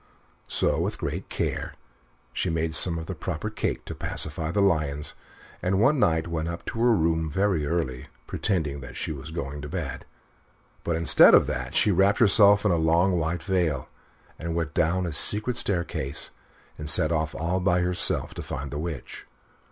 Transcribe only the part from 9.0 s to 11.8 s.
was going to bed; but instead of that,